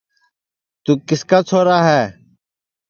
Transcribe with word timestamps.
توں 0.83 0.97
کِس 1.07 1.21
کا 1.29 1.39
چھورا 1.47 1.77
ہے 1.89 2.03